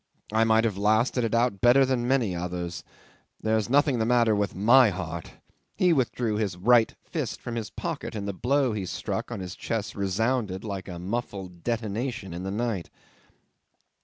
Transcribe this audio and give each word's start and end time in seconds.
I 0.33 0.45
might 0.45 0.63
have 0.63 0.79
lasted 0.79 1.23
it 1.23 1.35
out 1.35 1.61
better 1.61 1.85
than 1.85 2.07
many 2.07 2.35
others. 2.35 2.83
There's 3.39 3.69
nothing 3.69 3.99
the 3.99 4.05
matter 4.07 4.35
with 4.35 4.55
my 4.55 4.89
heart." 4.89 5.33
He 5.75 5.93
withdrew 5.93 6.37
his 6.37 6.57
right 6.57 6.91
fist 7.03 7.39
from 7.39 7.53
his 7.53 7.69
pocket, 7.69 8.15
and 8.15 8.27
the 8.27 8.33
blow 8.33 8.73
he 8.73 8.87
struck 8.87 9.31
on 9.31 9.41
his 9.41 9.53
chest 9.53 9.93
resounded 9.93 10.63
like 10.63 10.87
a 10.87 10.97
muffled 10.97 11.63
detonation 11.63 12.33
in 12.33 12.41
the 12.41 12.49
night. 12.49 12.89